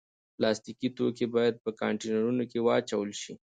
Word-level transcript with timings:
پلاستيکي 0.35 0.89
توکي 0.97 1.25
باید 1.35 1.55
په 1.63 1.69
کانټینرونو 1.81 2.43
کې 2.51 2.59
واچول 2.67 3.09
شي. 3.21 3.33